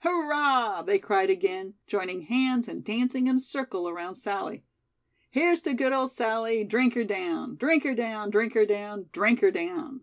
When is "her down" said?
6.94-7.54, 7.84-8.30, 8.54-9.08, 9.42-10.00